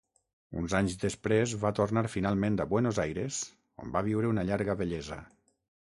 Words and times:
Uns 0.61 0.75
anys 0.77 0.95
després 1.03 1.53
va 1.65 1.71
tornar 1.81 2.03
finalment 2.15 2.59
a 2.65 2.69
Buenos 2.73 3.03
Aires 3.07 3.41
on 3.85 3.97
va 3.99 4.07
viure 4.11 4.33
una 4.35 4.49
llarga 4.53 4.81
vellesa. 4.85 5.25